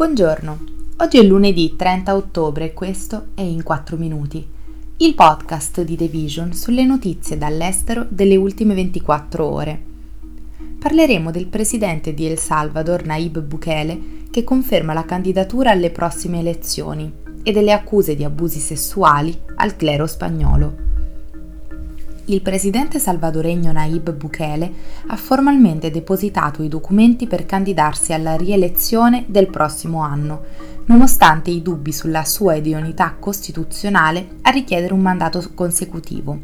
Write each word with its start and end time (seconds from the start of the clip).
Buongiorno, 0.00 0.58
oggi 0.96 1.18
è 1.18 1.22
lunedì 1.22 1.76
30 1.76 2.16
ottobre 2.16 2.64
e 2.64 2.72
questo 2.72 3.26
è 3.34 3.42
In 3.42 3.62
4 3.62 3.98
Minuti, 3.98 4.42
il 4.96 5.14
podcast 5.14 5.82
di 5.82 5.94
The 5.94 6.08
Vision 6.08 6.54
sulle 6.54 6.86
notizie 6.86 7.36
dall'estero 7.36 8.06
delle 8.08 8.36
ultime 8.36 8.72
24 8.72 9.44
ore. 9.44 9.82
Parleremo 10.78 11.30
del 11.30 11.48
presidente 11.48 12.14
di 12.14 12.24
El 12.24 12.38
Salvador, 12.38 13.04
Naib 13.04 13.40
Bukele, 13.40 14.00
che 14.30 14.42
conferma 14.42 14.94
la 14.94 15.04
candidatura 15.04 15.72
alle 15.72 15.90
prossime 15.90 16.38
elezioni 16.38 17.12
e 17.42 17.52
delle 17.52 17.72
accuse 17.72 18.16
di 18.16 18.24
abusi 18.24 18.58
sessuali 18.58 19.38
al 19.56 19.76
clero 19.76 20.06
spagnolo 20.06 20.88
il 22.30 22.42
presidente 22.42 23.00
salvadoregno 23.00 23.72
Naib 23.72 24.12
Bukele 24.12 24.72
ha 25.08 25.16
formalmente 25.16 25.90
depositato 25.90 26.62
i 26.62 26.68
documenti 26.68 27.26
per 27.26 27.44
candidarsi 27.44 28.12
alla 28.12 28.36
rielezione 28.36 29.24
del 29.26 29.48
prossimo 29.48 30.02
anno, 30.02 30.44
nonostante 30.86 31.50
i 31.50 31.60
dubbi 31.60 31.90
sulla 31.90 32.24
sua 32.24 32.54
idoneità 32.54 33.16
costituzionale 33.18 34.36
a 34.42 34.50
richiedere 34.50 34.94
un 34.94 35.00
mandato 35.00 35.44
consecutivo. 35.54 36.38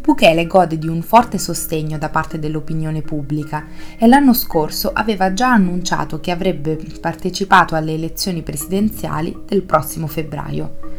Bukele 0.00 0.46
gode 0.46 0.78
di 0.78 0.88
un 0.88 1.02
forte 1.02 1.36
sostegno 1.36 1.98
da 1.98 2.08
parte 2.08 2.38
dell'opinione 2.38 3.02
pubblica 3.02 3.66
e 3.98 4.06
l'anno 4.06 4.32
scorso 4.32 4.92
aveva 4.94 5.34
già 5.34 5.52
annunciato 5.52 6.20
che 6.20 6.30
avrebbe 6.30 6.78
partecipato 7.00 7.74
alle 7.74 7.92
elezioni 7.92 8.42
presidenziali 8.42 9.42
del 9.46 9.62
prossimo 9.62 10.06
febbraio. 10.06 10.91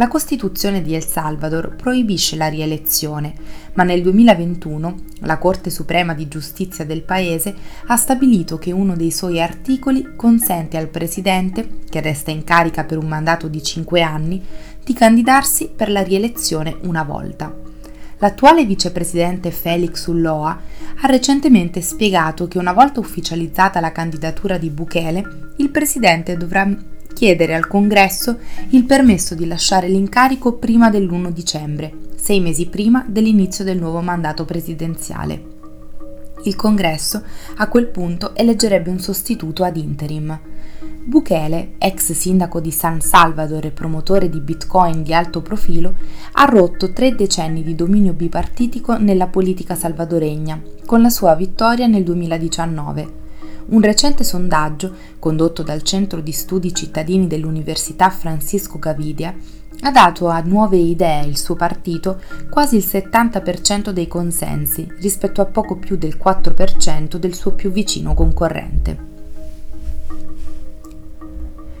La 0.00 0.08
Costituzione 0.08 0.80
di 0.80 0.94
El 0.94 1.04
Salvador 1.04 1.76
proibisce 1.76 2.34
la 2.34 2.48
rielezione, 2.48 3.34
ma 3.74 3.82
nel 3.82 4.00
2021 4.00 4.94
la 5.18 5.36
Corte 5.36 5.68
Suprema 5.68 6.14
di 6.14 6.26
Giustizia 6.26 6.86
del 6.86 7.02
paese 7.02 7.54
ha 7.84 7.96
stabilito 7.96 8.56
che 8.56 8.72
uno 8.72 8.96
dei 8.96 9.10
suoi 9.10 9.42
articoli 9.42 10.14
consente 10.16 10.78
al 10.78 10.88
Presidente, 10.88 11.80
che 11.86 12.00
resta 12.00 12.30
in 12.30 12.44
carica 12.44 12.84
per 12.84 12.96
un 12.96 13.08
mandato 13.08 13.46
di 13.46 13.62
5 13.62 14.00
anni, 14.00 14.42
di 14.82 14.94
candidarsi 14.94 15.68
per 15.68 15.90
la 15.90 16.02
rielezione 16.02 16.78
una 16.84 17.02
volta. 17.02 17.54
L'attuale 18.20 18.64
vicepresidente 18.64 19.50
Felix 19.50 20.06
Ulloa 20.06 20.60
ha 21.02 21.06
recentemente 21.08 21.82
spiegato 21.82 22.48
che 22.48 22.56
una 22.56 22.72
volta 22.72 23.00
ufficializzata 23.00 23.80
la 23.80 23.92
candidatura 23.92 24.56
di 24.56 24.70
Bukele, 24.70 25.52
il 25.56 25.68
presidente 25.68 26.38
dovrà 26.38 26.66
chiedere 27.20 27.54
al 27.54 27.66
Congresso 27.66 28.38
il 28.70 28.84
permesso 28.84 29.34
di 29.34 29.46
lasciare 29.46 29.88
l'incarico 29.88 30.54
prima 30.54 30.88
dell'1 30.88 31.28
dicembre, 31.28 31.92
sei 32.16 32.40
mesi 32.40 32.64
prima 32.64 33.04
dell'inizio 33.06 33.62
del 33.62 33.78
nuovo 33.78 34.00
mandato 34.00 34.46
presidenziale. 34.46 35.42
Il 36.44 36.56
Congresso 36.56 37.22
a 37.56 37.68
quel 37.68 37.88
punto 37.88 38.34
eleggerebbe 38.34 38.88
un 38.88 39.00
sostituto 39.00 39.64
ad 39.64 39.76
interim. 39.76 40.40
Bukele, 41.04 41.72
ex 41.76 42.12
sindaco 42.12 42.58
di 42.58 42.70
San 42.70 43.02
Salvador 43.02 43.66
e 43.66 43.70
promotore 43.70 44.30
di 44.30 44.40
Bitcoin 44.40 45.02
di 45.02 45.12
alto 45.12 45.42
profilo, 45.42 45.92
ha 46.32 46.46
rotto 46.46 46.94
tre 46.94 47.14
decenni 47.14 47.62
di 47.62 47.74
dominio 47.74 48.14
bipartitico 48.14 48.96
nella 48.96 49.26
politica 49.26 49.74
salvadoregna, 49.74 50.58
con 50.86 51.02
la 51.02 51.10
sua 51.10 51.34
vittoria 51.34 51.86
nel 51.86 52.02
2019 52.02 53.19
un 53.66 53.80
recente 53.80 54.24
sondaggio, 54.24 54.94
condotto 55.18 55.62
dal 55.62 55.82
Centro 55.82 56.20
di 56.20 56.32
Studi 56.32 56.74
Cittadini 56.74 57.26
dell'Università 57.26 58.10
Francisco 58.10 58.78
Gavidia, 58.78 59.34
ha 59.82 59.90
dato 59.90 60.28
a 60.28 60.40
Nuove 60.40 60.76
Idee, 60.76 61.24
il 61.26 61.38
suo 61.38 61.54
partito, 61.54 62.20
quasi 62.50 62.76
il 62.76 62.84
70% 62.86 63.90
dei 63.90 64.08
consensi, 64.08 64.86
rispetto 65.00 65.40
a 65.40 65.46
poco 65.46 65.76
più 65.76 65.96
del 65.96 66.18
4% 66.22 67.16
del 67.16 67.34
suo 67.34 67.52
più 67.52 67.70
vicino 67.70 68.12
concorrente. 68.12 69.08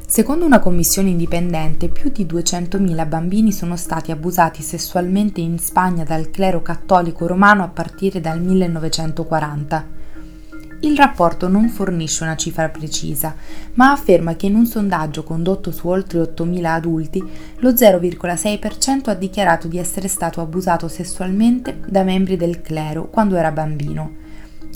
Secondo 0.06 0.44
una 0.44 0.58
commissione 0.58 1.10
indipendente, 1.10 1.88
più 1.88 2.10
di 2.10 2.24
200.000 2.24 3.06
bambini 3.06 3.52
sono 3.52 3.76
stati 3.76 4.10
abusati 4.10 4.60
sessualmente 4.60 5.40
in 5.40 5.58
Spagna 5.58 6.02
dal 6.02 6.30
clero 6.30 6.62
cattolico 6.62 7.28
romano 7.28 7.62
a 7.62 7.68
partire 7.68 8.20
dal 8.20 8.40
1940. 8.40 9.99
Il 10.82 10.96
rapporto 10.96 11.46
non 11.46 11.68
fornisce 11.68 12.22
una 12.24 12.36
cifra 12.36 12.70
precisa, 12.70 13.34
ma 13.74 13.92
afferma 13.92 14.34
che 14.34 14.46
in 14.46 14.54
un 14.54 14.64
sondaggio 14.64 15.22
condotto 15.24 15.72
su 15.72 15.86
oltre 15.88 16.20
8.000 16.20 16.64
adulti, 16.64 17.22
lo 17.56 17.72
0,6% 17.72 19.10
ha 19.10 19.14
dichiarato 19.14 19.68
di 19.68 19.76
essere 19.76 20.08
stato 20.08 20.40
abusato 20.40 20.88
sessualmente 20.88 21.80
da 21.86 22.02
membri 22.02 22.38
del 22.38 22.62
clero 22.62 23.10
quando 23.10 23.36
era 23.36 23.52
bambino. 23.52 24.16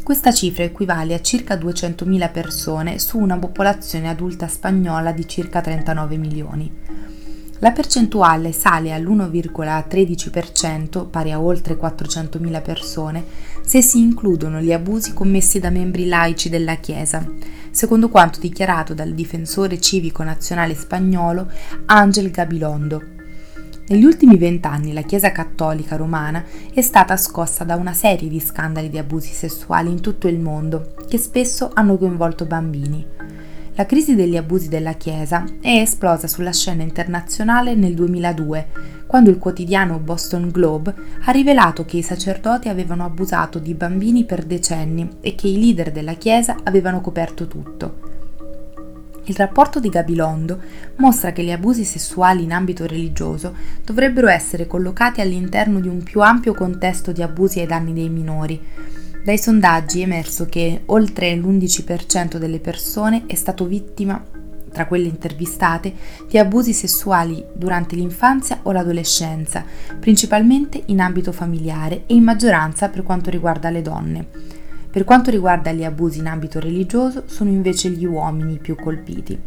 Questa 0.03 0.31
cifra 0.31 0.65
equivale 0.65 1.15
a 1.15 1.23
circa 1.23 1.55
200.000 1.55 2.31
persone 2.31 2.99
su 2.99 3.19
una 3.19 3.39
popolazione 3.39 4.11
adulta 4.11 4.47
spagnola 4.47 5.11
di 5.11 5.27
circa 5.27 5.63
39 5.63 6.19
milioni. 6.19 6.71
La 7.65 7.73
percentuale 7.73 8.53
sale 8.53 8.93
all'1,13%, 8.93 11.09
pari 11.09 11.33
a 11.33 11.41
oltre 11.41 11.79
400.000 11.79 12.61
persone, 12.61 13.25
se 13.65 13.81
si 13.81 14.01
includono 14.01 14.61
gli 14.61 14.71
abusi 14.71 15.15
commessi 15.15 15.61
da 15.61 15.71
membri 15.71 16.07
laici 16.07 16.51
della 16.51 16.75
Chiesa, 16.75 17.27
secondo 17.71 18.11
quanto 18.11 18.39
dichiarato 18.39 18.93
dal 18.93 19.15
difensore 19.15 19.81
civico 19.81 20.23
nazionale 20.23 20.75
spagnolo 20.75 21.51
Angel 21.87 22.31
Gabilondo. 22.31 23.03
Negli 23.89 24.05
ultimi 24.05 24.37
vent'anni 24.37 24.93
la 24.93 25.01
Chiesa 25.01 25.33
cattolica 25.33 25.97
romana 25.97 26.45
è 26.71 26.83
stata 26.83 27.17
scossa 27.17 27.65
da 27.65 27.77
una 27.77 27.95
serie 27.95 28.29
di 28.29 28.41
scandali 28.41 28.91
di 28.91 28.99
abusi 28.99 29.33
sessuali 29.33 29.91
in 29.91 30.03
tutto 30.03 30.29
il 30.29 30.39
mondo, 30.39 30.95
che 31.09 31.17
spesso 31.17 31.71
hanno 31.73 31.97
coinvolto 31.97 32.45
bambini. 32.45 33.34
La 33.77 33.87
crisi 33.87 34.15
degli 34.15 34.37
abusi 34.37 34.69
della 34.69 34.93
Chiesa 34.93 35.45
è 35.61 35.81
esplosa 35.81 36.29
sulla 36.29 36.53
scena 36.53 36.85
internazionale 36.85 37.75
nel 37.75 37.95
2002, 37.95 38.67
quando 39.05 39.31
il 39.31 39.39
quotidiano 39.39 39.99
Boston 39.99 40.49
Globe 40.51 40.95
ha 41.25 41.33
rivelato 41.33 41.85
che 41.85 41.97
i 41.97 42.03
sacerdoti 42.03 42.69
avevano 42.69 43.05
abusato 43.05 43.59
di 43.59 43.75
bambini 43.75 44.25
per 44.25 44.45
decenni 44.45 45.17
e 45.21 45.35
che 45.35 45.49
i 45.49 45.59
leader 45.59 45.91
della 45.91 46.15
Chiesa 46.15 46.55
avevano 46.63 47.01
coperto 47.01 47.49
tutto. 47.49 48.13
Il 49.25 49.35
rapporto 49.35 49.81
di 49.81 49.89
Gabilondo 49.89 50.61
mostra 50.97 51.33
che 51.33 51.43
gli 51.43 51.51
abusi 51.51 51.83
sessuali 51.83 52.45
in 52.45 52.53
ambito 52.53 52.87
religioso 52.87 53.57
dovrebbero 53.85 54.29
essere 54.29 54.69
collocati 54.69 55.21
all'interno 55.21 55.81
di 55.81 55.89
un 55.89 56.01
più 56.05 56.21
ampio 56.21 56.55
contesto 56.55 57.11
di 57.11 57.23
abusi 57.23 57.59
ai 57.59 57.67
danni 57.67 57.93
dei 57.93 58.09
minori, 58.09 58.61
dai 59.25 59.39
sondaggi 59.39 60.01
è 60.01 60.03
emerso 60.03 60.45
che 60.45 60.83
oltre 60.85 61.35
l'11% 61.35 62.37
delle 62.37 62.59
persone 62.59 63.23
è 63.25 63.35
stato 63.35 63.65
vittima, 63.65 64.23
tra 64.71 64.87
quelle 64.87 65.09
intervistate, 65.09 65.95
di 66.29 66.37
abusi 66.37 66.75
sessuali 66.75 67.43
durante 67.55 67.97
l'infanzia 67.97 68.59
o 68.65 68.73
l'adolescenza, 68.73 69.65
principalmente 69.99 70.83
in 70.87 71.01
ambito 71.01 71.33
familiare 71.33 72.03
e 72.07 72.13
in 72.13 72.23
maggioranza 72.23 72.91
per 72.91 73.03
quanto 73.03 73.31
riguarda 73.31 73.71
le 73.71 73.81
donne. 73.81 74.27
Per 74.91 75.05
quanto 75.05 75.31
riguarda 75.31 75.73
gli 75.73 75.85
abusi 75.85 76.19
in 76.19 76.27
ambito 76.27 76.61
religioso, 76.61 77.23
sono 77.25 77.49
invece 77.49 77.89
gli 77.89 78.05
uomini 78.05 78.59
più 78.59 78.77
colpiti. 78.77 79.39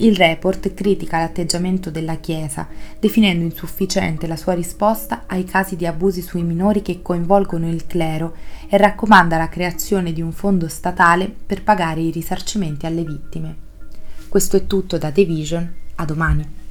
Il 0.00 0.14
report 0.14 0.74
critica 0.74 1.18
l'atteggiamento 1.18 1.90
della 1.90 2.18
Chiesa, 2.18 2.68
definendo 3.00 3.44
insufficiente 3.44 4.28
la 4.28 4.36
sua 4.36 4.52
risposta 4.52 5.24
ai 5.26 5.42
casi 5.42 5.74
di 5.74 5.86
abusi 5.86 6.22
sui 6.22 6.44
minori 6.44 6.82
che 6.82 7.02
coinvolgono 7.02 7.68
il 7.68 7.84
clero 7.84 8.36
e 8.68 8.76
raccomanda 8.76 9.36
la 9.36 9.48
creazione 9.48 10.12
di 10.12 10.22
un 10.22 10.30
fondo 10.30 10.68
statale 10.68 11.28
per 11.28 11.64
pagare 11.64 12.00
i 12.00 12.10
risarcimenti 12.10 12.86
alle 12.86 13.02
vittime. 13.02 13.56
Questo 14.28 14.56
è 14.56 14.66
tutto 14.68 14.98
da 14.98 15.10
The 15.10 15.24
Vision, 15.24 15.72
a 15.96 16.04
domani. 16.04 16.67